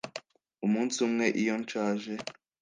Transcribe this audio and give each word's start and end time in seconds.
umunsi 0.65 0.95
umwe 1.07 1.25
iyo 1.41 1.55
nshaje.. 1.61 2.13